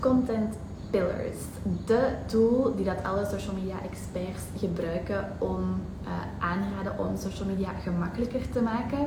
content 0.00 0.54
pillars. 0.90 1.38
De 1.86 2.08
tool 2.26 2.72
die 2.76 2.84
dat 2.84 3.04
alle 3.04 3.26
social 3.30 3.54
media 3.54 3.76
experts 3.90 4.42
gebruiken 4.58 5.24
om 5.38 5.60
uh, 6.04 6.10
aanraden 6.38 6.98
om 6.98 7.16
social 7.16 7.48
media 7.48 7.70
gemakkelijker 7.82 8.50
te 8.52 8.60
maken. 8.60 9.06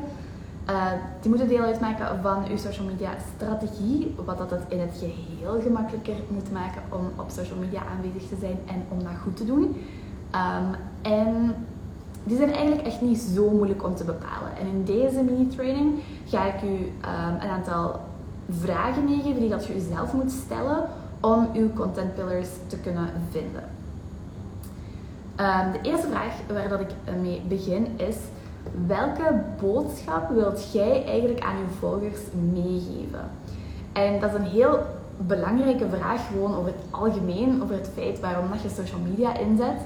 Uh, 0.69 0.91
die 1.21 1.29
moeten 1.29 1.47
deel 1.47 1.63
uitmaken 1.63 2.21
van 2.21 2.45
uw 2.49 2.57
social 2.57 2.85
media 2.85 3.11
strategie, 3.35 4.15
wat 4.25 4.37
dat 4.37 4.49
het 4.49 4.63
in 4.67 4.79
het 4.79 4.91
geheel 4.99 5.61
gemakkelijker 5.61 6.15
moet 6.29 6.51
maken 6.51 6.81
om 6.89 7.11
op 7.15 7.29
social 7.29 7.59
media 7.59 7.81
aanwezig 7.95 8.29
te 8.29 8.35
zijn 8.39 8.57
en 8.65 8.83
om 8.89 9.03
dat 9.03 9.11
goed 9.23 9.37
te 9.37 9.45
doen. 9.45 9.63
Um, 10.35 10.75
en 11.01 11.55
die 12.23 12.37
zijn 12.37 12.51
eigenlijk 12.51 12.87
echt 12.87 13.01
niet 13.01 13.19
zo 13.19 13.49
moeilijk 13.49 13.83
om 13.83 13.95
te 13.95 14.03
bepalen. 14.03 14.57
En 14.59 14.67
in 14.67 14.83
deze 14.83 15.23
mini-training 15.23 15.99
ga 16.25 16.53
ik 16.53 16.61
u 16.61 16.67
um, 16.67 17.41
een 17.41 17.49
aantal 17.49 17.99
vragen 18.49 19.03
meegeven 19.03 19.39
die 19.39 19.49
dat 19.49 19.65
je 19.65 19.73
jezelf 19.73 20.13
moet 20.13 20.31
stellen 20.31 20.83
om 21.19 21.49
uw 21.53 21.73
content 21.73 22.15
pillars 22.15 22.47
te 22.67 22.77
kunnen 22.77 23.09
vinden. 23.29 23.63
Um, 25.39 25.71
de 25.71 25.89
eerste 25.89 26.07
vraag 26.07 26.33
waar 26.47 26.69
dat 26.69 26.79
ik 26.79 26.89
mee 27.21 27.41
begin 27.47 27.87
is 27.97 28.15
welke 28.87 29.41
boodschap 29.61 30.29
wilt 30.29 30.71
jij 30.71 31.05
eigenlijk 31.05 31.43
aan 31.43 31.57
je 31.57 31.65
volgers 31.79 32.19
meegeven? 32.53 33.29
En 33.93 34.19
dat 34.19 34.29
is 34.29 34.35
een 34.35 34.45
heel 34.45 34.79
belangrijke 35.17 35.85
vraag 35.97 36.27
gewoon 36.27 36.55
over 36.55 36.71
het 36.71 36.85
algemeen, 36.89 37.63
over 37.63 37.75
het 37.75 37.89
feit 37.93 38.19
waarom 38.19 38.49
dat 38.49 38.61
je 38.61 38.69
social 38.69 38.99
media 38.99 39.37
inzet. 39.37 39.81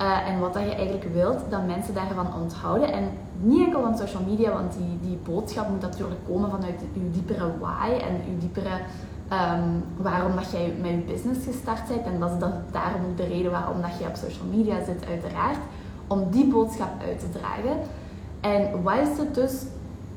Uh, 0.00 0.28
en 0.28 0.40
wat 0.40 0.54
dat 0.54 0.62
je 0.62 0.74
eigenlijk 0.74 1.14
wilt 1.14 1.40
dat 1.50 1.66
mensen 1.66 1.94
daarvan 1.94 2.34
onthouden. 2.42 2.92
En 2.92 3.04
niet 3.40 3.64
enkel 3.64 3.82
van 3.82 3.98
social 3.98 4.22
media, 4.28 4.52
want 4.52 4.72
die, 4.72 4.98
die 5.08 5.18
boodschap 5.24 5.68
moet 5.68 5.80
natuurlijk 5.80 6.20
komen 6.26 6.50
vanuit 6.50 6.80
je 6.92 7.10
diepere 7.10 7.58
why 7.58 7.90
en 7.90 8.14
je 8.14 8.38
diepere 8.38 8.80
um, 9.32 9.84
waarom 9.96 10.34
dat 10.34 10.50
jij 10.50 10.74
met 10.80 10.90
je 10.90 11.12
business 11.12 11.46
gestart 11.46 11.88
bent. 11.88 12.04
En 12.06 12.20
dat 12.20 12.30
is 12.30 12.38
dat, 12.38 12.52
daarom 12.72 13.00
ook 13.10 13.16
de 13.16 13.26
reden 13.26 13.50
waarom 13.50 13.80
dat 13.80 13.98
je 13.98 14.06
op 14.06 14.14
social 14.14 14.46
media 14.50 14.84
zit, 14.84 15.06
uiteraard. 15.08 15.58
Om 16.06 16.30
die 16.30 16.46
boodschap 16.46 16.90
uit 17.08 17.18
te 17.20 17.30
dragen. 17.30 17.76
En 18.40 18.82
wat 18.82 18.98
is 18.98 19.18
het 19.18 19.34
dus 19.34 19.62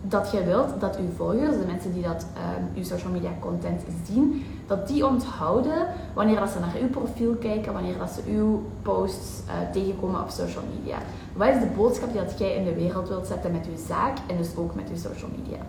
dat 0.01 0.31
jij 0.31 0.45
wilt 0.45 0.79
dat 0.79 0.97
uw 0.97 1.09
volgers, 1.16 1.57
de 1.57 1.66
mensen 1.67 1.93
die 1.93 2.03
dat 2.03 2.25
um, 2.57 2.67
uw 2.75 2.83
social 2.83 3.11
media 3.11 3.29
content 3.39 3.81
zien, 4.11 4.45
dat 4.72 4.88
die 4.88 5.08
onthouden 5.08 5.88
wanneer 6.14 6.39
dat 6.39 6.50
ze 6.50 6.59
naar 6.59 6.75
uw 6.81 6.88
profiel 6.88 7.33
kijken, 7.33 7.73
wanneer 7.73 7.97
dat 7.97 8.09
ze 8.09 8.31
uw 8.31 8.64
posts 8.81 9.41
uh, 9.47 9.72
tegenkomen 9.72 10.22
op 10.22 10.30
social 10.30 10.63
media. 10.75 10.97
Wat 11.33 11.47
is 11.47 11.59
de 11.59 11.72
boodschap 11.75 12.11
die 12.11 12.22
dat 12.22 12.39
jij 12.39 12.55
in 12.55 12.63
de 12.63 12.73
wereld 12.73 13.08
wilt 13.08 13.28
zetten 13.28 13.52
met 13.52 13.66
uw 13.66 13.86
zaak 13.88 14.17
en 14.28 14.38
dus 14.38 14.55
ook 14.55 14.75
met 14.75 14.89
uw 14.89 14.97
social 14.97 15.30
media? 15.38 15.59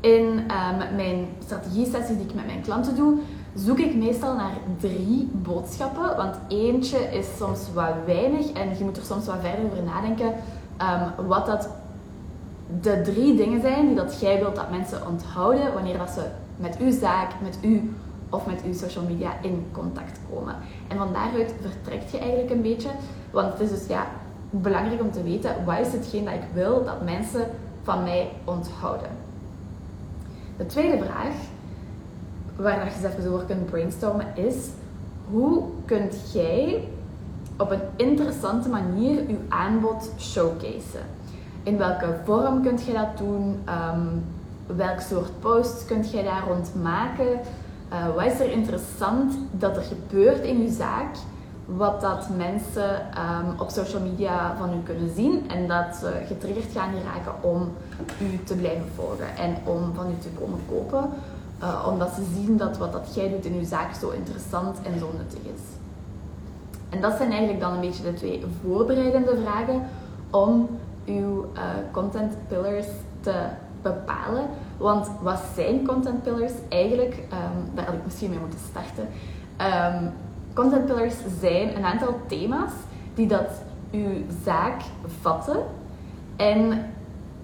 In 0.00 0.24
um, 0.38 0.96
mijn 0.96 1.26
strategie-sessies 1.44 2.16
die 2.16 2.26
ik 2.26 2.34
met 2.34 2.46
mijn 2.46 2.62
klanten 2.62 2.96
doe, 2.96 3.18
zoek 3.54 3.78
ik 3.78 3.94
meestal 3.94 4.34
naar 4.34 4.56
drie 4.80 5.30
boodschappen. 5.32 6.16
Want 6.16 6.34
eentje 6.48 6.98
is 6.98 7.26
soms 7.36 7.60
wat 7.74 7.94
weinig 8.06 8.52
en 8.52 8.68
je 8.78 8.84
moet 8.84 8.96
er 8.96 9.04
soms 9.04 9.26
wat 9.26 9.36
verder 9.40 9.64
over 9.64 9.82
nadenken 9.82 10.32
um, 11.16 11.26
wat 11.26 11.46
dat 11.46 11.68
de 12.80 13.00
drie 13.02 13.36
dingen 13.36 13.60
zijn 13.60 13.86
die 13.86 13.96
dat 13.96 14.20
jij 14.20 14.38
wilt 14.38 14.56
dat 14.56 14.70
mensen 14.70 15.06
onthouden 15.06 15.72
wanneer 15.72 15.98
dat 15.98 16.10
ze 16.10 16.22
met 16.58 16.78
uw 16.78 16.90
zaak, 16.90 17.30
met 17.42 17.58
u 17.62 17.94
of 18.30 18.46
met 18.46 18.62
uw 18.64 18.72
social 18.72 19.04
media 19.04 19.32
in 19.42 19.66
contact 19.72 20.18
komen. 20.32 20.54
En 20.88 20.96
van 20.96 21.12
daaruit 21.12 21.54
vertrekt 21.60 22.10
je 22.10 22.18
eigenlijk 22.18 22.50
een 22.50 22.62
beetje, 22.62 22.88
want 23.30 23.52
het 23.52 23.60
is 23.60 23.70
dus 23.70 23.86
ja, 23.86 24.06
belangrijk 24.50 25.00
om 25.00 25.10
te 25.10 25.22
weten 25.22 25.64
wat 25.64 25.78
is 25.78 25.92
hetgeen 25.92 26.24
dat 26.24 26.34
ik 26.34 26.48
wil 26.54 26.84
dat 26.84 27.04
mensen 27.04 27.46
van 27.82 28.02
mij 28.02 28.30
onthouden. 28.44 29.10
De 30.56 30.66
tweede 30.66 31.04
vraag, 31.04 31.34
waar 32.56 32.84
je 32.84 33.06
eens 33.16 33.26
over 33.26 33.46
kunt 33.46 33.66
brainstormen, 33.66 34.26
is 34.34 34.56
hoe 35.30 35.62
kunt 35.84 36.32
jij 36.32 36.88
op 37.56 37.70
een 37.70 37.82
interessante 37.96 38.68
manier 38.68 39.20
uw 39.28 39.38
aanbod 39.48 40.10
showcaseen? 40.18 41.16
In 41.62 41.78
welke 41.78 42.16
vorm 42.24 42.62
kunt 42.62 42.84
je 42.84 42.92
dat 42.92 43.18
doen? 43.18 43.62
Um, 43.68 44.24
welk 44.76 45.00
soort 45.00 45.40
posts 45.40 45.84
kunt 45.84 46.10
jij 46.10 46.22
daar 46.22 46.44
rond 46.48 46.70
maken? 46.82 47.40
Uh, 47.92 48.14
wat 48.14 48.24
is 48.24 48.40
er 48.40 48.50
interessant 48.50 49.34
dat 49.50 49.76
er 49.76 49.82
gebeurt 49.82 50.44
in 50.44 50.62
je 50.62 50.70
zaak? 50.70 51.16
Wat 51.64 52.00
dat 52.00 52.28
mensen 52.36 52.94
um, 52.94 53.60
op 53.60 53.70
social 53.70 54.02
media 54.02 54.56
van 54.58 54.72
u 54.72 54.82
kunnen 54.82 55.14
zien 55.14 55.50
en 55.50 55.68
dat 55.68 55.96
ze 55.96 56.12
getriggerd 56.26 56.72
gaan 56.72 56.92
raken 57.04 57.50
om 57.50 57.72
u 58.20 58.44
te 58.44 58.54
blijven 58.54 58.86
volgen 58.94 59.36
en 59.36 59.56
om 59.64 59.94
van 59.94 60.06
u 60.10 60.22
te 60.22 60.28
komen 60.28 60.60
kopen. 60.68 61.10
Uh, 61.62 61.86
omdat 61.88 62.12
ze 62.14 62.22
zien 62.34 62.56
dat 62.56 62.78
wat 62.78 62.92
dat 62.92 63.14
jij 63.14 63.28
doet 63.28 63.44
in 63.44 63.54
uw 63.54 63.64
zaak 63.64 63.94
zo 63.94 64.10
interessant 64.10 64.76
en 64.82 64.98
zo 64.98 65.10
nuttig 65.16 65.40
is. 65.54 65.60
En 66.88 67.00
dat 67.00 67.16
zijn 67.16 67.30
eigenlijk 67.30 67.60
dan 67.60 67.72
een 67.72 67.80
beetje 67.80 68.02
de 68.02 68.14
twee 68.14 68.44
voorbereidende 68.64 69.36
vragen 69.42 69.82
om 70.30 70.68
uw 71.06 71.44
uh, 71.54 71.60
content 71.92 72.32
pillars 72.48 72.86
te 73.20 73.34
bepalen. 73.82 74.46
Want 74.76 75.10
wat 75.22 75.40
zijn 75.54 75.86
content 75.86 76.22
pillars 76.22 76.52
eigenlijk? 76.68 77.14
Um, 77.14 77.74
daar 77.74 77.84
had 77.84 77.94
ik 77.94 78.04
misschien 78.04 78.30
mee 78.30 78.38
moeten 78.38 78.58
starten. 78.70 79.08
Um, 79.96 80.12
content 80.54 80.86
pillars 80.86 81.14
zijn 81.40 81.76
een 81.76 81.84
aantal 81.84 82.20
thema's 82.26 82.72
die 83.14 83.26
dat 83.26 83.50
uw 83.90 84.10
zaak 84.44 84.80
vatten 85.20 85.62
en 86.36 86.90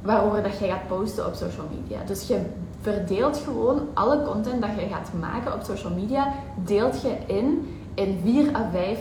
waarover 0.02 0.42
dat 0.42 0.58
jij 0.58 0.68
gaat 0.68 0.86
posten 0.88 1.26
op 1.26 1.34
social 1.34 1.66
media. 1.80 1.98
Dus 2.06 2.26
je 2.26 2.40
verdeelt 2.80 3.36
gewoon 3.36 3.80
alle 3.94 4.22
content 4.22 4.62
dat 4.62 4.70
je 4.78 4.86
gaat 4.86 5.10
maken 5.20 5.52
op 5.52 5.62
social 5.62 5.92
media, 5.92 6.32
deelt 6.64 7.02
je 7.02 7.16
in 7.26 7.68
in 7.94 8.20
vier 8.22 8.56
à 8.56 8.68
vijf 8.72 8.98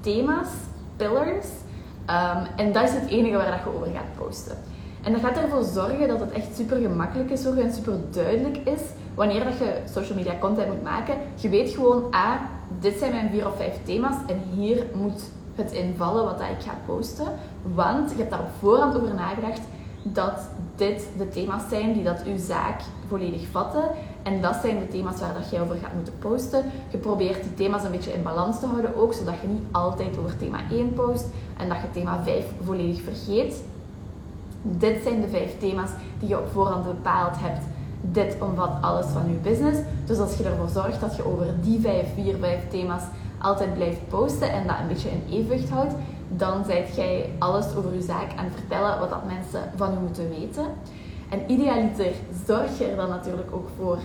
thema's, 0.00 0.48
pillars. 0.96 1.46
Um, 2.10 2.46
en 2.56 2.72
dat 2.72 2.82
is 2.82 2.92
het 2.92 3.06
enige 3.08 3.36
waar 3.36 3.50
dat 3.50 3.60
je 3.64 3.74
over 3.74 3.86
gaat 3.86 4.26
posten. 4.26 4.56
En 5.06 5.12
dat 5.12 5.20
gaat 5.20 5.36
ervoor 5.36 5.64
zorgen 5.64 6.08
dat 6.08 6.20
het 6.20 6.32
echt 6.32 6.56
super 6.56 6.76
gemakkelijk 6.76 7.30
is 7.30 7.42
voor 7.42 7.56
je 7.56 7.62
en 7.62 7.72
super 7.72 7.98
duidelijk 8.10 8.56
is 8.56 8.80
wanneer 9.14 9.44
dat 9.44 9.58
je 9.58 9.80
social 9.92 10.16
media 10.16 10.38
content 10.38 10.68
moet 10.68 10.82
maken. 10.82 11.14
Je 11.34 11.48
weet 11.48 11.70
gewoon, 11.70 12.10
ah, 12.10 12.40
dit 12.80 12.98
zijn 12.98 13.12
mijn 13.12 13.30
vier 13.30 13.46
of 13.46 13.56
vijf 13.56 13.78
thema's 13.84 14.16
en 14.26 14.40
hier 14.54 14.86
moet 14.94 15.22
het 15.54 15.72
invallen 15.72 16.24
wat 16.24 16.38
dat 16.38 16.48
ik 16.48 16.62
ga 16.62 16.78
posten. 16.86 17.26
Want 17.74 18.10
je 18.10 18.16
hebt 18.16 18.30
daar 18.30 18.40
op 18.40 18.50
voorhand 18.58 18.96
over 18.96 19.14
nagedacht 19.14 19.60
dat 20.02 20.48
dit 20.76 21.08
de 21.18 21.28
thema's 21.28 21.68
zijn 21.68 21.92
die 21.92 22.02
dat 22.02 22.22
uw 22.24 22.38
zaak 22.38 22.80
volledig 23.08 23.46
vatten. 23.50 23.84
En 24.22 24.40
dat 24.40 24.56
zijn 24.62 24.78
de 24.78 24.88
thema's 24.88 25.20
waar 25.20 25.34
dat 25.34 25.50
jij 25.50 25.60
over 25.60 25.76
gaat 25.82 25.94
moeten 25.94 26.18
posten. 26.18 26.64
Je 26.90 26.98
probeert 26.98 27.42
die 27.42 27.54
thema's 27.54 27.84
een 27.84 27.90
beetje 27.90 28.12
in 28.12 28.22
balans 28.22 28.60
te 28.60 28.66
houden 28.66 28.96
ook, 28.96 29.12
zodat 29.12 29.34
je 29.40 29.48
niet 29.48 29.64
altijd 29.72 30.18
over 30.18 30.36
thema 30.36 30.58
1 30.70 30.92
post 30.92 31.26
en 31.56 31.68
dat 31.68 31.76
je 31.76 31.90
thema 31.92 32.22
5 32.24 32.44
volledig 32.64 33.02
vergeet. 33.02 33.62
Dit 34.70 35.02
zijn 35.02 35.20
de 35.20 35.28
vijf 35.28 35.58
thema's 35.58 35.90
die 36.18 36.28
je 36.28 36.38
op 36.38 36.48
voorhand 36.52 36.84
bepaald 36.84 37.34
hebt. 37.38 37.60
Dit 38.00 38.36
omvat 38.40 38.70
alles 38.80 39.06
van 39.06 39.30
je 39.30 39.36
business. 39.36 39.78
Dus 40.06 40.18
als 40.18 40.36
je 40.36 40.44
ervoor 40.44 40.68
zorgt 40.68 41.00
dat 41.00 41.16
je 41.16 41.26
over 41.26 41.46
die 41.60 41.80
vijf, 41.80 42.06
vier, 42.14 42.36
vijf 42.40 42.60
thema's 42.70 43.02
altijd 43.40 43.74
blijft 43.74 44.08
posten 44.08 44.50
en 44.50 44.66
dat 44.66 44.76
een 44.80 44.88
beetje 44.88 45.08
in 45.10 45.22
evenwicht 45.30 45.68
houdt, 45.68 45.94
dan 46.28 46.64
zijt 46.64 46.96
jij 46.96 47.30
alles 47.38 47.66
over 47.76 47.94
je 47.94 48.02
zaak 48.02 48.30
aan 48.36 48.50
vertellen 48.54 48.98
wat 48.98 49.10
dat 49.10 49.24
mensen 49.26 49.60
van 49.76 49.90
je 49.90 49.98
moeten 49.98 50.28
weten. 50.28 50.64
En 51.28 51.50
idealiter 51.50 52.12
zorg 52.46 52.78
je 52.78 52.84
er 52.84 52.96
dan 52.96 53.08
natuurlijk 53.08 53.48
ook 53.52 53.68
voor 53.78 53.98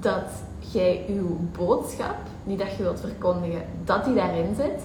dat 0.00 0.30
jij 0.58 1.04
je 1.06 1.36
boodschap, 1.58 2.16
die 2.44 2.56
dat 2.56 2.76
je 2.76 2.82
wilt 2.82 3.00
verkondigen, 3.00 3.62
dat 3.84 4.04
die 4.04 4.14
daarin 4.14 4.54
zit. 4.56 4.82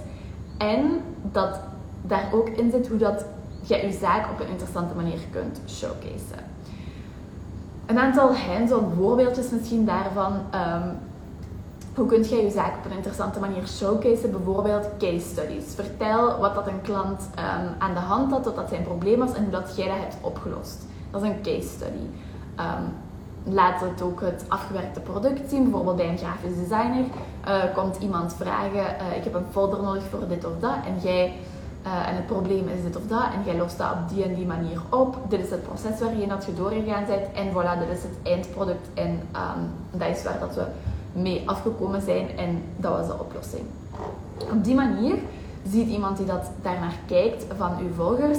En 0.58 1.02
dat 1.32 1.60
daar 2.02 2.30
ook 2.34 2.50
in 2.50 2.72
zit 2.72 2.88
hoe 2.88 2.98
dat 2.98 3.26
je 3.68 3.76
je 3.76 3.98
zaak 4.02 4.32
op 4.32 4.40
een 4.40 4.48
interessante 4.48 4.96
manier 4.96 5.20
kunt 5.32 5.62
showcaseen. 5.68 6.46
Een 7.86 8.00
aantal 8.00 8.36
hands-on 8.36 8.94
voorbeeldjes 8.98 9.50
misschien 9.50 9.86
daarvan. 9.86 10.34
Um, 10.34 10.98
hoe 11.96 12.08
kun 12.08 12.24
jij 12.24 12.44
je 12.44 12.52
zaak 12.52 12.76
op 12.78 12.86
een 12.86 12.96
interessante 12.96 13.40
manier 13.40 13.68
showcaseen? 13.68 14.32
Bijvoorbeeld 14.32 14.88
case 14.98 15.28
studies. 15.28 15.74
Vertel 15.76 16.40
wat 16.40 16.56
dat 16.56 16.68
een 16.68 16.82
klant 16.82 17.30
um, 17.40 17.76
aan 17.78 17.94
de 17.94 18.00
hand 18.00 18.32
had, 18.32 18.46
wat 18.46 18.56
dat 18.56 18.70
zijn 18.70 18.84
probleem 18.84 19.20
was 19.20 19.34
en 19.34 19.42
hoe 19.42 19.52
dat 19.52 19.74
jij 19.76 19.88
dat 19.88 19.98
hebt 19.98 20.16
opgelost. 20.22 20.86
Dat 21.12 21.22
is 21.22 21.30
een 21.30 21.42
case 21.42 21.68
study. 21.68 22.06
Um, 22.60 22.94
laat 23.54 23.80
het 23.80 24.02
ook 24.02 24.22
het 24.22 24.46
afgewerkte 24.48 25.00
product 25.00 25.50
zien. 25.50 25.64
Bijvoorbeeld 25.64 25.96
bij 25.96 26.10
een 26.10 26.18
grafisch 26.18 26.56
designer 26.56 27.06
uh, 27.48 27.74
komt 27.74 27.98
iemand 28.00 28.34
vragen: 28.34 28.86
uh, 29.02 29.18
Ik 29.18 29.24
heb 29.24 29.34
een 29.34 29.46
folder 29.52 29.82
nodig 29.82 30.04
voor 30.10 30.28
dit 30.28 30.46
of 30.46 30.52
dat. 30.60 30.76
En 30.86 31.10
jij 31.10 31.34
uh, 31.88 32.10
en 32.10 32.16
het 32.16 32.26
probleem 32.26 32.68
is 32.68 32.84
dit 32.84 32.96
of 32.96 33.08
dat. 33.08 33.24
En 33.34 33.42
jij 33.46 33.58
lost 33.58 33.78
dat 33.78 33.92
op 33.92 34.10
die 34.10 34.24
en 34.24 34.36
die 34.36 34.46
manier 34.46 34.82
op. 34.90 35.18
Dit 35.30 35.40
is 35.40 35.50
het 35.50 35.64
proces 35.64 36.00
waarin 36.00 36.30
dat 36.30 36.46
je 36.46 36.54
doorgegaan 36.54 37.06
bent. 37.06 37.26
En 37.34 37.48
voilà, 37.50 37.80
dit 37.80 37.98
is 37.98 38.04
het 38.04 38.18
eindproduct. 38.24 38.88
En 38.94 39.10
um, 39.10 39.62
dat 39.92 40.10
is 40.16 40.24
waar 40.24 40.40
dat 40.40 40.56
we 40.56 40.66
mee 41.12 41.44
afgekomen 41.46 42.02
zijn. 42.02 42.38
En 42.38 42.64
dat 42.78 42.98
was 42.98 43.08
de 43.08 43.20
oplossing. 43.20 43.64
Op 44.52 44.64
die 44.64 44.76
manier 44.76 45.16
ziet 45.72 45.88
iemand 45.88 46.18
die 46.18 46.26
dat 46.26 46.52
daarnaar 46.62 46.98
kijkt 47.06 47.46
van 47.58 47.72
uw 47.80 47.94
volgers. 47.96 48.38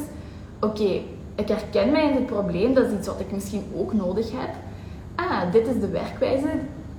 Oké, 0.60 1.00
ik 1.34 1.48
herken 1.48 1.90
mij 1.90 2.08
in 2.08 2.16
dit 2.16 2.26
probleem. 2.26 2.74
Dat 2.74 2.86
is 2.86 2.92
iets 2.92 3.06
wat 3.06 3.20
ik 3.20 3.32
misschien 3.32 3.64
ook 3.76 3.92
nodig 3.92 4.30
heb. 4.30 4.54
Ah, 5.14 5.52
dit 5.52 5.66
is 5.66 5.80
de 5.80 5.88
werkwijze 5.88 6.48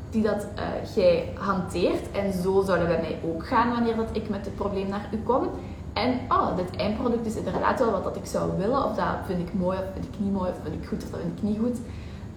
die 0.10 0.24
dat 0.24 0.48
uh, 0.56 0.96
jij 0.96 1.30
hanteert. 1.36 2.12
En 2.12 2.34
zo 2.34 2.62
zou 2.66 2.80
dat 2.80 2.88
bij 2.88 3.02
mij 3.02 3.18
ook 3.32 3.48
gaan 3.48 3.70
wanneer 3.70 3.96
dat 3.96 4.10
ik 4.12 4.30
met 4.30 4.46
het 4.46 4.56
probleem 4.56 4.88
naar 4.88 5.10
u 5.14 5.18
kom. 5.18 5.48
En 5.94 6.20
oh, 6.30 6.56
dit 6.56 6.76
eindproduct 6.76 7.26
is 7.26 7.36
inderdaad 7.36 7.80
wel 7.80 7.92
wat 7.92 8.04
dat 8.04 8.16
ik 8.16 8.26
zou 8.26 8.52
willen. 8.58 8.84
Of 8.84 8.96
dat 8.96 9.06
vind 9.26 9.40
ik 9.40 9.54
mooi, 9.54 9.78
of 9.78 9.86
vind 9.94 10.06
ik 10.06 10.20
niet 10.20 10.34
mooi, 10.34 10.50
of 10.50 10.56
vind 10.64 10.76
ik 10.76 10.88
goed, 10.88 11.04
of 11.04 11.10
dat 11.10 11.20
vind 11.20 11.38
ik 11.38 11.44
niet 11.44 11.60
goed. 11.60 11.78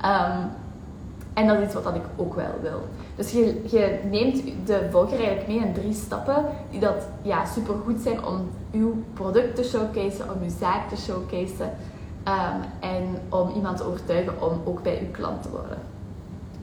Um, 0.05 0.51
en 1.35 1.47
dat 1.47 1.59
is 1.59 1.65
iets 1.65 1.75
wat 1.75 1.85
dat 1.85 1.95
ik 1.95 2.05
ook 2.17 2.35
wel 2.35 2.55
wil. 2.63 2.81
Dus 3.17 3.33
je, 3.33 3.63
je 3.71 3.99
neemt 4.11 4.43
de 4.67 4.89
volger 4.91 5.19
eigenlijk 5.19 5.47
mee 5.49 5.59
in 5.59 5.73
drie 5.73 5.93
stappen 5.93 6.45
die 6.71 6.81
dat 6.81 7.07
ja, 7.23 7.45
super 7.45 7.75
goed 7.85 8.01
zijn 8.01 8.25
om 8.25 8.51
uw 8.73 9.03
product 9.15 9.57
te 9.57 9.65
showcaseen, 9.65 10.31
om 10.31 10.43
uw 10.43 10.55
zaak 10.59 10.89
te 10.89 10.97
showcaseen 10.97 11.71
um, 12.29 12.63
en 12.81 13.19
om 13.29 13.51
iemand 13.55 13.77
te 13.77 13.85
overtuigen 13.85 14.43
om 14.43 14.61
ook 14.65 14.83
bij 14.83 14.99
uw 15.01 15.11
klant 15.11 15.43
te 15.43 15.51
worden. 15.51 15.79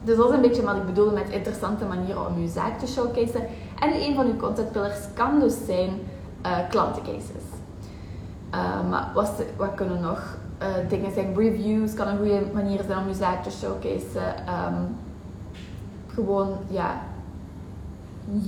Dus 0.04 0.16
dat 0.16 0.28
is 0.28 0.34
een 0.34 0.40
beetje 0.40 0.62
wat 0.62 0.76
ik 0.76 0.86
bedoel 0.86 1.12
met 1.12 1.28
interessante 1.28 1.84
manieren 1.84 2.26
om 2.26 2.36
uw 2.36 2.48
zaak 2.48 2.78
te 2.78 2.86
showcaseen. 2.86 3.44
En 3.80 3.94
een 3.94 4.14
van 4.14 4.26
uw 4.26 4.36
content 4.36 4.72
pillars 4.72 4.98
kan 5.14 5.40
dus 5.40 5.54
zijn 5.66 5.90
uh, 6.46 6.68
klantencases. 6.68 7.44
Um, 8.54 8.90
wat, 9.14 9.42
wat 9.56 9.74
kunnen 9.74 10.00
nog 10.00 10.36
uh, 10.62 10.68
dingen 10.88 11.12
zijn? 11.12 11.36
Reviews 11.36 11.94
kan 11.94 12.08
een 12.08 12.18
goede 12.18 12.42
manier 12.52 12.80
zijn 12.86 12.98
om 12.98 13.08
je 13.08 13.14
zaak 13.14 13.42
te 13.42 13.50
showcaseen. 13.50 14.22
Um, 14.48 14.96
gewoon, 16.06 16.56
ja, 16.68 17.00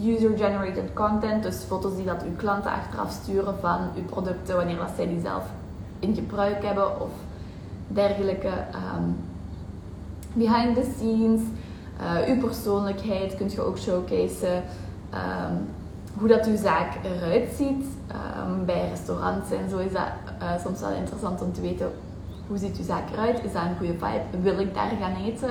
user-generated 0.04 0.92
content, 0.94 1.42
dus 1.42 1.56
foto's 1.56 1.96
die 1.96 2.04
dat 2.04 2.22
uw 2.22 2.36
klanten 2.36 2.70
achteraf 2.70 3.10
sturen 3.10 3.54
van 3.60 3.78
uw 3.96 4.04
producten 4.04 4.56
wanneer 4.56 4.76
dat 4.76 4.90
zij 4.96 5.08
die 5.08 5.20
zelf 5.20 5.44
in 5.98 6.14
gebruik 6.14 6.64
hebben 6.64 7.00
of 7.00 7.10
dergelijke. 7.88 8.48
Um, 8.48 9.16
behind 10.32 10.74
the 10.74 10.92
scenes, 10.96 11.40
uh, 12.00 12.34
uw 12.34 12.40
persoonlijkheid 12.40 13.36
kunt 13.36 13.52
je 13.52 13.60
ook 13.60 13.78
showcaseen. 13.78 14.62
Um, 15.14 15.68
hoe 16.18 16.28
dat 16.28 16.46
uw 16.46 16.56
zaak 16.56 16.92
eruit 17.02 17.48
ziet. 17.56 17.84
Um, 18.46 18.64
bij 18.64 18.88
restaurants 18.88 19.50
en 19.50 19.68
zo 19.70 19.78
is 19.78 19.92
dat 19.92 20.08
uh, 20.42 20.62
soms 20.64 20.80
wel 20.80 20.90
interessant 20.90 21.42
om 21.42 21.52
te 21.52 21.60
weten 21.60 21.92
hoe 22.46 22.58
ziet 22.58 22.78
uw 22.78 22.84
zaak 22.84 23.10
eruit. 23.12 23.44
Is 23.44 23.52
dat 23.52 23.62
een 23.62 23.76
goede 23.76 23.92
vibe? 23.92 24.42
Wil 24.42 24.58
ik 24.58 24.74
daar 24.74 24.90
gaan 25.00 25.24
eten? 25.24 25.50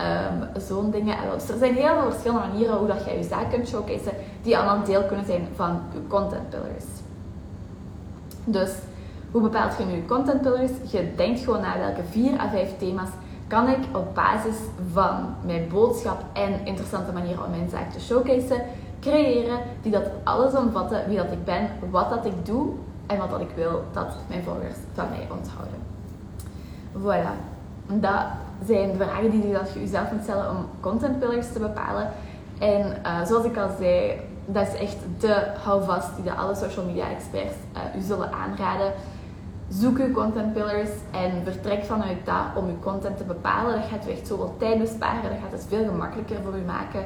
Um, 0.00 0.60
Zo'n 0.60 0.90
dingen. 0.90 1.16
Er 1.16 1.58
zijn 1.58 1.74
heel 1.74 2.00
veel 2.00 2.10
verschillende 2.10 2.46
manieren 2.48 2.76
hoe 2.76 2.86
dat 2.86 3.04
jij 3.04 3.16
je 3.16 3.24
zaak 3.24 3.50
kunt 3.50 3.68
showcaseen, 3.68 4.14
die 4.42 4.56
allemaal 4.56 4.84
deel 4.84 5.04
kunnen 5.04 5.26
zijn 5.26 5.48
van 5.54 5.80
je 5.92 6.06
content 6.08 6.48
pillars. 6.48 6.84
Dus 8.44 8.70
hoe 9.30 9.42
bepaalt 9.42 9.78
je 9.78 9.84
nu 9.84 9.94
je 9.94 10.04
content 10.04 10.42
pillars? 10.42 10.70
Je 10.90 11.12
denkt 11.16 11.40
gewoon 11.40 11.60
naar 11.60 11.78
welke 11.78 12.02
vier 12.10 12.40
à 12.40 12.48
vijf 12.50 12.78
thema's 12.78 13.08
kan 13.46 13.68
ik 13.68 13.78
op 13.92 14.14
basis 14.14 14.56
van 14.92 15.34
mijn 15.44 15.68
boodschap 15.68 16.22
en 16.32 16.66
interessante 16.66 17.12
manieren 17.12 17.44
om 17.44 17.50
mijn 17.50 17.68
zaak 17.70 17.92
te 17.92 18.00
showcaseen 18.00 18.60
creëren 19.04 19.58
die 19.82 19.92
dat 19.92 20.10
alles 20.24 20.54
omvatten 20.54 21.08
wie 21.08 21.16
dat 21.16 21.32
ik 21.32 21.44
ben, 21.44 21.68
wat 21.90 22.10
dat 22.10 22.24
ik 22.24 22.46
doe 22.46 22.72
en 23.06 23.18
wat 23.18 23.30
dat 23.30 23.40
ik 23.40 23.50
wil 23.54 23.84
dat 23.92 24.16
mijn 24.28 24.42
volgers 24.42 24.76
van 24.92 25.08
mij 25.10 25.28
onthouden. 25.30 25.78
Voilà. 27.02 27.52
Dat 27.86 28.22
zijn 28.66 28.90
de 28.90 29.04
vragen 29.04 29.30
die 29.30 29.48
je 29.48 29.60
jezelf 29.74 30.12
moet 30.12 30.22
stellen 30.22 30.50
om 30.50 30.66
content 30.80 31.18
pillars 31.18 31.52
te 31.52 31.58
bepalen. 31.58 32.08
En 32.58 32.96
uh, 33.06 33.24
zoals 33.24 33.44
ik 33.44 33.56
al 33.56 33.68
zei, 33.78 34.20
dat 34.46 34.66
is 34.66 34.80
echt 34.80 34.96
de 35.18 35.46
houvast 35.64 36.14
die 36.14 36.24
de 36.24 36.34
alle 36.34 36.54
social 36.54 36.84
media 36.84 37.10
experts 37.10 37.54
uh, 37.76 38.00
u 38.00 38.00
zullen 38.00 38.32
aanraden. 38.32 38.92
Zoek 39.68 39.98
uw 39.98 40.12
content 40.12 40.52
pillars 40.52 40.90
en 41.10 41.30
vertrek 41.44 41.84
vanuit 41.84 42.18
dat 42.24 42.44
om 42.56 42.68
uw 42.68 42.78
content 42.80 43.16
te 43.16 43.24
bepalen. 43.24 43.74
Dat 43.74 43.88
gaat 43.90 44.08
u 44.08 44.10
echt 44.10 44.26
zoveel 44.26 44.54
tijd 44.58 44.78
besparen, 44.78 45.22
dat 45.22 45.38
gaat 45.42 45.52
het 45.52 45.66
veel 45.68 45.84
gemakkelijker 45.84 46.36
voor 46.44 46.58
u 46.58 46.62
maken. 46.62 47.04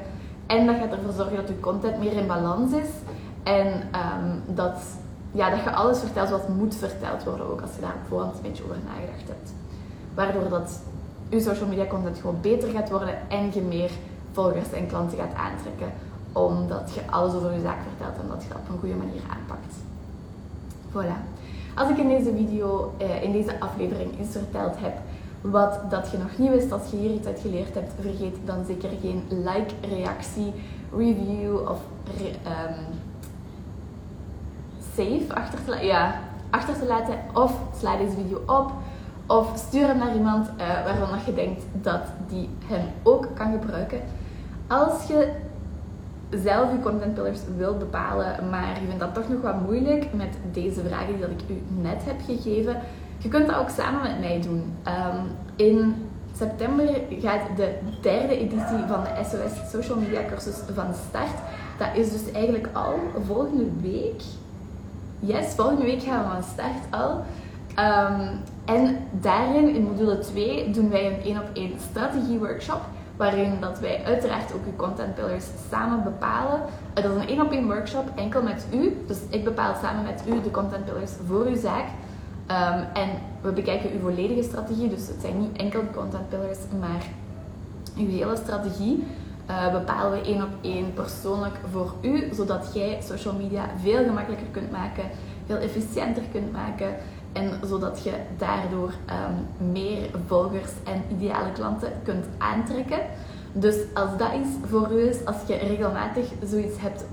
En 0.49 0.67
dat 0.67 0.77
gaat 0.77 0.93
ervoor 0.93 1.13
zorgen 1.13 1.37
dat 1.37 1.49
je 1.49 1.61
content 1.61 1.99
meer 1.99 2.13
in 2.13 2.27
balans 2.27 2.73
is. 2.73 2.91
En 3.43 3.67
um, 3.67 4.43
dat, 4.55 4.81
ja, 5.33 5.51
dat 5.51 5.63
je 5.65 5.71
alles 5.71 5.99
vertelt 5.99 6.31
wat 6.31 6.49
moet 6.49 6.75
verteld 6.75 7.25
worden, 7.25 7.51
ook 7.51 7.61
als 7.61 7.75
je 7.75 7.81
daar 7.81 7.97
voorhand 8.09 8.35
een 8.37 8.43
beetje 8.43 8.65
over 8.65 8.77
nagedacht 8.87 9.29
hebt. 9.29 9.53
Waardoor 10.15 10.49
dat 10.49 10.81
je 11.29 11.41
social 11.41 11.69
media 11.69 11.87
content 11.87 12.19
gewoon 12.19 12.41
beter 12.41 12.69
gaat 12.69 12.91
worden 12.91 13.15
en 13.29 13.51
je 13.55 13.61
meer 13.61 13.91
volgers 14.33 14.73
en 14.73 14.87
klanten 14.87 15.19
gaat 15.19 15.35
aantrekken. 15.35 15.93
Omdat 16.33 16.91
je 16.95 17.01
alles 17.11 17.35
over 17.35 17.53
je 17.53 17.61
zaak 17.61 17.79
vertelt 17.89 18.23
en 18.23 18.29
dat 18.29 18.43
je 18.43 18.49
dat 18.49 18.59
op 18.59 18.69
een 18.69 18.79
goede 18.79 18.95
manier 18.95 19.23
aanpakt. 19.29 19.75
Voilà. 20.93 21.19
Als 21.75 21.89
ik 21.91 21.99
in 21.99 22.09
deze 22.09 22.33
video, 22.37 22.95
eh, 22.97 23.23
in 23.23 23.33
deze 23.33 23.61
aflevering 23.61 24.19
eens 24.19 24.33
verteld 24.33 24.75
heb 24.79 24.97
wat 25.41 25.79
dat 25.91 26.11
je 26.11 26.19
nog 26.19 26.39
niet 26.39 26.51
wist 26.51 26.73
als 26.73 26.91
je 26.91 26.97
hier 26.97 27.11
iets 27.11 27.27
uit 27.27 27.41
geleerd 27.41 27.75
hebt, 27.75 27.93
vergeet 28.01 28.37
dan 28.45 28.65
zeker 28.67 28.89
geen 29.01 29.23
like, 29.29 29.75
reactie, 29.97 30.53
review 30.97 31.55
of 31.69 31.81
um, 32.47 32.85
save 34.95 35.35
achter 35.35 35.65
te, 35.65 35.87
ja, 35.87 36.21
achter 36.51 36.79
te 36.79 36.87
laten. 36.87 37.15
Of 37.35 37.61
sla 37.79 37.97
deze 37.97 38.17
video 38.17 38.43
op. 38.47 38.73
Of 39.27 39.53
stuur 39.57 39.87
hem 39.87 39.99
naar 39.99 40.15
iemand 40.15 40.47
uh, 40.47 40.85
waarvan 40.85 41.19
je 41.27 41.35
denkt 41.35 41.63
dat 41.73 42.03
die 42.29 42.49
hem 42.67 42.85
ook 43.03 43.29
kan 43.35 43.53
gebruiken. 43.53 44.01
Als 44.67 45.07
je 45.07 45.33
zelf 46.31 46.73
je 46.73 46.81
content 46.81 47.15
pillars 47.15 47.41
wil 47.57 47.77
bepalen, 47.77 48.49
maar 48.51 48.69
je 48.81 48.87
vindt 48.87 49.01
dat 49.01 49.15
toch 49.15 49.29
nog 49.29 49.41
wat 49.41 49.61
moeilijk 49.61 50.07
met 50.13 50.37
deze 50.53 50.81
vragen 50.85 51.07
die 51.07 51.21
dat 51.21 51.31
ik 51.31 51.43
u 51.49 51.63
net 51.81 52.05
heb 52.05 52.17
gegeven, 52.27 52.77
je 53.19 53.29
kunt 53.29 53.47
dat 53.47 53.57
ook 53.57 53.69
samen 53.69 54.03
met 54.03 54.21
mij 54.21 54.41
doen. 54.41 54.77
Um, 54.87 55.37
in 55.57 55.95
september 56.37 56.87
gaat 57.21 57.57
de 57.57 57.79
derde 58.01 58.39
editie 58.39 58.85
van 58.89 59.03
de 59.03 59.25
SOS 59.25 59.71
Social 59.71 59.99
Media 59.99 60.21
cursus 60.29 60.57
van 60.75 60.95
start. 61.09 61.37
Dat 61.79 61.89
is 61.95 62.11
dus 62.13 62.33
eigenlijk 62.33 62.69
al 62.73 62.95
volgende 63.27 63.67
week. 63.81 64.23
Yes, 65.21 65.55
volgende 65.55 65.85
week 65.85 66.03
gaan 66.03 66.23
we 66.23 66.31
van 66.31 66.43
start 66.43 66.85
al. 66.91 67.25
Um, 67.85 68.41
en 68.65 68.97
daarin, 69.11 69.75
in 69.75 69.83
module 69.83 70.19
2, 70.19 70.71
doen 70.71 70.91
wij 70.91 71.07
een 71.07 71.23
één 71.23 71.37
op 71.37 71.49
één 71.53 71.73
strategie 71.91 72.39
workshop. 72.39 72.81
Waarin 73.17 73.53
dat 73.61 73.79
wij 73.79 74.03
uiteraard 74.05 74.53
ook 74.53 74.65
uw 74.67 74.77
content 74.77 75.15
pillars 75.15 75.45
samen 75.71 76.03
bepalen. 76.03 76.61
Dat 76.95 77.05
is 77.05 77.11
een 77.11 77.29
één 77.29 77.41
op 77.41 77.53
één 77.53 77.67
workshop, 77.67 78.11
enkel 78.15 78.43
met 78.43 78.67
u. 78.73 78.97
Dus 79.07 79.19
ik 79.31 79.45
bepaal 79.45 79.75
samen 79.83 80.05
met 80.05 80.23
u 80.27 80.43
de 80.43 80.51
content 80.51 80.85
pillars 80.85 81.11
voor 81.27 81.47
uw 81.47 81.57
zaak. 81.57 81.85
Um, 82.51 82.85
en 82.93 83.09
we 83.41 83.53
bekijken 83.53 83.91
uw 83.93 84.01
volledige 84.01 84.43
strategie, 84.43 84.89
dus 84.89 85.07
het 85.07 85.17
zijn 85.21 85.41
niet 85.41 85.57
enkel 85.57 85.83
content 85.95 86.29
pillars, 86.29 86.59
maar 86.81 87.03
uw 87.97 88.09
hele 88.09 88.37
strategie 88.37 89.05
uh, 89.51 89.73
bepalen 89.73 90.13
we 90.13 90.27
één 90.27 90.43
op 90.43 90.49
één 90.61 90.93
persoonlijk 90.95 91.55
voor 91.73 91.95
u, 92.01 92.29
zodat 92.35 92.71
jij 92.75 92.99
social 93.03 93.35
media 93.35 93.71
veel 93.83 94.05
gemakkelijker 94.05 94.47
kunt 94.51 94.71
maken, 94.71 95.05
veel 95.47 95.57
efficiënter 95.57 96.23
kunt 96.33 96.53
maken 96.53 96.95
en 97.33 97.61
zodat 97.67 98.03
je 98.03 98.13
daardoor 98.39 98.93
um, 99.11 99.71
meer 99.73 100.11
volgers 100.27 100.71
en 100.85 101.03
ideale 101.17 101.53
klanten 101.53 101.93
kunt 102.05 102.27
aantrekken. 102.39 103.01
Dus 103.53 103.77
als 103.95 104.11
dat 104.19 104.33
is 104.33 104.71
voor 104.71 104.93
u 104.93 105.09
is, 105.09 105.25
als 105.25 105.37
je 105.47 105.57
regelmatig 105.57 106.27
zoiets 106.45 106.81
hebt 106.81 107.05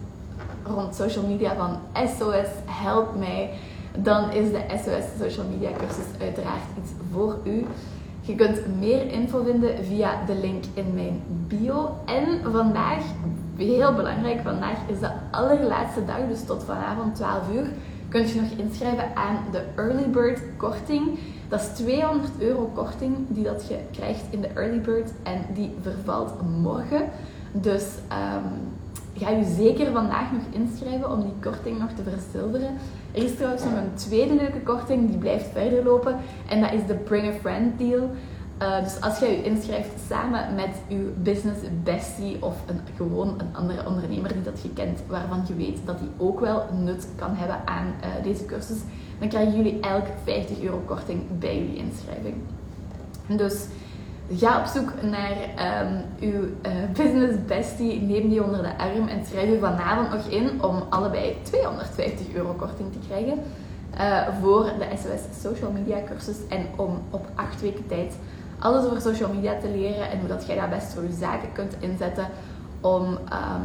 rond 0.63 0.95
social 0.95 1.27
media 1.27 1.55
van 1.55 1.77
SOS, 1.93 2.47
help 2.65 3.15
mij 3.15 3.49
dan 3.97 4.31
is 4.31 4.51
de 4.51 4.63
SOS 4.69 5.05
Social 5.19 5.45
Media 5.49 5.69
cursus 5.77 6.19
uiteraard 6.19 6.63
iets 6.77 6.91
voor 7.11 7.37
u. 7.43 7.65
Je 8.21 8.35
kunt 8.35 8.77
meer 8.79 9.11
info 9.11 9.43
vinden 9.43 9.85
via 9.85 10.25
de 10.25 10.35
link 10.35 10.63
in 10.73 10.93
mijn 10.93 11.21
bio. 11.27 11.95
En 12.05 12.51
vandaag, 12.51 13.03
heel 13.57 13.93
belangrijk, 13.93 14.41
vandaag 14.41 14.77
is 14.87 14.99
de 14.99 15.11
allerlaatste 15.31 16.05
dag, 16.05 16.27
dus 16.29 16.45
tot 16.45 16.63
vanavond 16.63 17.15
12 17.15 17.51
uur, 17.53 17.67
kun 18.09 18.27
je 18.27 18.41
nog 18.41 18.49
inschrijven 18.57 19.15
aan 19.15 19.37
de 19.51 19.61
Early 19.75 20.09
Bird 20.09 20.39
korting. 20.57 21.19
Dat 21.47 21.61
is 21.61 21.67
200 21.67 22.31
euro 22.39 22.71
korting 22.73 23.15
die 23.27 23.43
dat 23.43 23.67
je 23.67 23.77
krijgt 23.91 24.23
in 24.29 24.41
de 24.41 24.47
Early 24.47 24.81
Bird 24.81 25.11
en 25.23 25.45
die 25.53 25.75
vervalt 25.81 26.33
morgen. 26.61 27.01
Dus 27.51 27.83
um, 28.11 28.74
ga 29.17 29.29
je 29.29 29.53
zeker 29.57 29.91
vandaag 29.91 30.31
nog 30.31 30.41
inschrijven 30.51 31.11
om 31.11 31.21
die 31.21 31.33
korting 31.41 31.79
nog 31.79 31.89
te 31.91 32.03
verzilveren. 32.03 32.77
Er 33.11 33.23
is 33.23 33.35
trouwens 33.35 33.63
nog 33.63 33.73
een 33.73 33.93
tweede 33.93 34.35
leuke 34.35 34.59
korting 34.59 35.09
die 35.09 35.17
blijft 35.17 35.47
verder 35.51 35.83
lopen 35.83 36.15
en 36.47 36.61
dat 36.61 36.73
is 36.73 36.85
de 36.87 36.93
Bring 36.93 37.27
a 37.27 37.37
Friend 37.39 37.79
deal. 37.79 38.09
Uh, 38.61 38.83
dus 38.83 39.01
als 39.01 39.19
jij 39.19 39.31
je 39.31 39.43
inschrijft 39.43 39.89
samen 40.09 40.55
met 40.55 40.69
je 40.87 41.13
business 41.23 41.59
bestie 41.83 42.37
of 42.43 42.55
een, 42.65 42.79
gewoon 42.95 43.27
een 43.27 43.55
andere 43.55 43.87
ondernemer 43.87 44.33
die 44.33 44.41
dat 44.41 44.61
je 44.61 44.73
kent, 44.73 44.99
waarvan 45.07 45.43
je 45.47 45.55
weet 45.55 45.77
dat 45.85 45.99
die 45.99 46.09
ook 46.17 46.39
wel 46.39 46.65
nut 46.83 47.07
kan 47.15 47.35
hebben 47.35 47.67
aan 47.67 47.85
uh, 47.87 48.23
deze 48.23 48.45
cursus, 48.45 48.77
dan 49.19 49.27
krijgen 49.27 49.55
jullie 49.55 49.79
elk 49.79 50.05
50 50.23 50.61
euro 50.61 50.81
korting 50.85 51.39
bij 51.39 51.57
jullie 51.57 51.75
inschrijving. 51.77 52.35
Dus 53.27 53.65
Ga 54.33 54.59
op 54.59 54.65
zoek 54.65 54.91
naar 55.01 55.37
um, 55.83 56.03
uw 56.19 56.41
uh, 56.41 56.71
business 56.93 57.45
bestie, 57.47 58.01
neem 58.01 58.29
die 58.29 58.43
onder 58.43 58.61
de 58.61 58.77
arm 58.77 59.07
en 59.07 59.25
schrijf 59.25 59.49
je 59.49 59.59
vanavond 59.59 60.09
nog 60.09 60.25
in 60.27 60.63
om 60.63 60.83
allebei 60.89 61.37
250 61.41 62.33
euro 62.33 62.53
korting 62.53 62.91
te 62.91 62.99
krijgen 63.07 63.39
uh, 63.97 64.27
voor 64.41 64.63
de 64.63 64.85
SOS 64.97 65.41
Social 65.41 65.71
Media 65.71 65.97
cursus 66.07 66.37
en 66.49 66.65
om 66.75 67.01
op 67.09 67.27
8 67.35 67.61
weken 67.61 67.87
tijd 67.87 68.13
alles 68.59 68.85
over 68.85 69.01
social 69.01 69.33
media 69.33 69.59
te 69.59 69.69
leren 69.69 70.09
en 70.11 70.19
hoe 70.19 70.27
dat 70.27 70.45
jij 70.45 70.55
dat 70.55 70.69
best 70.69 70.93
voor 70.93 71.03
je 71.03 71.17
zaken 71.19 71.51
kunt 71.53 71.75
inzetten 71.79 72.27
om 72.81 73.17
ehm, 73.29 73.61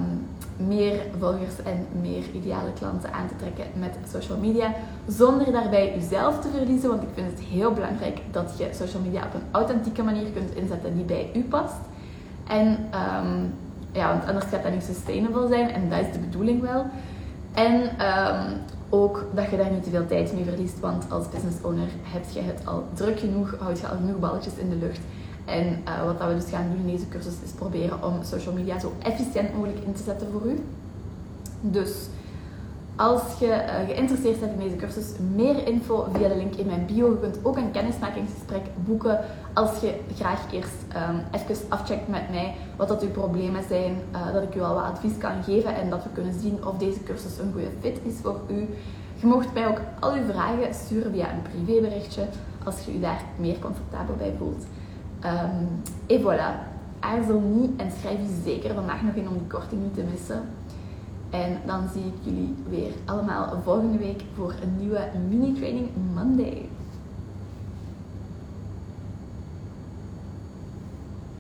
meer 0.67 1.01
volgers 1.19 1.63
en 1.65 1.87
meer 2.01 2.25
ideale 2.33 2.73
klanten 2.79 3.13
aan 3.13 3.29
te 3.29 3.37
trekken 3.37 3.81
met 3.81 3.97
social 4.13 4.39
media. 4.39 4.75
Zonder 5.09 5.53
daarbij 5.53 5.95
jezelf 5.95 6.41
te 6.41 6.49
verliezen, 6.57 6.89
want 6.89 7.03
ik 7.03 7.09
vind 7.15 7.31
het 7.31 7.41
heel 7.41 7.73
belangrijk 7.73 8.19
dat 8.31 8.55
je 8.59 8.69
social 8.73 9.03
media 9.03 9.25
op 9.25 9.35
een 9.35 9.49
authentieke 9.51 10.03
manier 10.03 10.31
kunt 10.31 10.55
inzetten 10.55 10.97
die 10.97 11.05
bij 11.05 11.31
u 11.35 11.43
past. 11.43 11.81
En 12.47 12.67
um, 12.67 13.55
ja, 13.93 14.09
want 14.13 14.27
anders 14.27 14.47
gaat 14.47 14.63
dat 14.63 14.73
niet 14.73 14.83
sustainable 14.83 15.49
zijn 15.49 15.71
en 15.71 15.89
dat 15.89 16.01
is 16.01 16.13
de 16.13 16.19
bedoeling 16.19 16.61
wel. 16.61 16.87
En 17.55 17.83
um, 17.83 18.61
ook 18.89 19.27
dat 19.35 19.51
je 19.51 19.57
daar 19.57 19.71
niet 19.71 19.85
te 19.85 19.91
veel 19.91 20.07
tijd 20.07 20.33
mee 20.33 20.45
verliest, 20.45 20.81
want 20.81 21.05
als 21.11 21.29
business 21.29 21.57
owner 21.63 21.89
heb 22.03 22.25
je 22.33 22.41
het 22.41 22.67
al 22.67 22.85
druk 22.95 23.19
genoeg, 23.19 23.55
houd 23.59 23.81
je 23.81 23.89
al 23.89 23.97
genoeg 23.97 24.19
balletjes 24.19 24.55
in 24.57 24.69
de 24.69 24.77
lucht. 24.77 25.01
En 25.51 25.83
uh, 25.89 26.05
wat 26.05 26.29
we 26.29 26.35
dus 26.35 26.51
gaan 26.51 26.69
doen 26.71 26.87
in 26.87 26.93
deze 26.93 27.09
cursus 27.09 27.35
is 27.45 27.51
proberen 27.51 28.05
om 28.05 28.15
social 28.23 28.55
media 28.55 28.79
zo 28.79 28.93
efficiënt 29.03 29.55
mogelijk 29.55 29.85
in 29.85 29.93
te 29.93 30.03
zetten 30.03 30.29
voor 30.33 30.51
u. 30.51 30.65
Dus 31.61 31.93
als 32.97 33.23
je 33.39 33.47
uh, 33.47 33.89
geïnteresseerd 33.89 34.41
bent 34.41 34.53
in 34.53 34.59
deze 34.59 34.77
cursus, 34.77 35.07
meer 35.35 35.67
info 35.67 36.07
via 36.13 36.29
de 36.29 36.37
link 36.37 36.55
in 36.55 36.67
mijn 36.67 36.87
bio. 36.87 37.11
Je 37.11 37.19
kunt 37.21 37.39
ook 37.43 37.57
een 37.57 37.71
kennismakingsgesprek 37.71 38.63
boeken 38.75 39.21
als 39.53 39.81
je 39.81 39.95
graag 40.17 40.53
eerst 40.53 40.81
um, 41.11 41.21
even 41.31 41.65
afcheckt 41.69 42.09
met 42.09 42.31
mij 42.31 42.55
wat 42.77 42.89
dat 42.89 43.03
uw 43.03 43.11
problemen 43.11 43.63
zijn, 43.69 43.97
uh, 44.13 44.33
dat 44.33 44.43
ik 44.43 44.55
u 44.55 44.61
al 44.61 44.75
wat 44.75 44.85
advies 44.85 45.19
kan 45.19 45.43
geven 45.45 45.75
en 45.75 45.91
dat 45.91 46.03
we 46.03 46.09
kunnen 46.13 46.41
zien 46.41 46.67
of 46.67 46.77
deze 46.77 47.03
cursus 47.03 47.39
een 47.39 47.53
goede 47.53 47.71
fit 47.81 47.99
is 48.03 48.15
voor 48.23 48.41
u. 48.51 48.69
Je 49.15 49.27
mocht 49.27 49.53
mij 49.55 49.69
ook 49.69 49.81
al 50.01 50.13
uw 50.13 50.33
vragen 50.33 50.75
sturen 50.75 51.13
via 51.13 51.33
een 51.33 51.43
privéberichtje 51.43 52.23
als 52.65 52.75
je 52.85 52.95
u 52.95 53.01
daar 53.01 53.23
meer 53.37 53.59
comfortabel 53.59 54.15
bij 54.15 54.35
voelt. 54.39 54.65
Um, 55.25 55.83
et 56.07 56.19
voilà. 56.23 56.69
Aarzel 57.01 57.41
niet 57.41 57.71
en 57.77 57.91
schrijf 58.01 58.19
je 58.19 58.41
zeker 58.45 58.75
vandaag 58.75 59.03
nog 59.03 59.15
in 59.15 59.29
om 59.29 59.39
die 59.39 59.47
korting 59.47 59.83
niet 59.83 59.95
te 59.95 60.03
missen. 60.11 60.43
En 61.31 61.61
dan 61.67 61.89
zie 61.93 62.05
ik 62.05 62.15
jullie 62.21 62.55
weer 62.69 62.93
allemaal 63.05 63.61
volgende 63.65 63.99
week 63.99 64.23
voor 64.35 64.55
een 64.63 64.77
nieuwe 64.79 65.09
mini-training 65.29 65.89
Monday. 66.15 66.69